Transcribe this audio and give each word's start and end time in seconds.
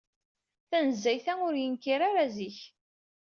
Tanezzayt-a, 0.69 1.33
ur 1.47 1.53
yenkir 1.61 1.99
ara 2.09 2.25
zik. 2.35 2.59